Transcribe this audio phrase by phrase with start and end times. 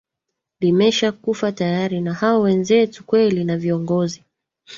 [0.61, 4.23] limesha kufa tayari na hao wenzetu kweli na viongozi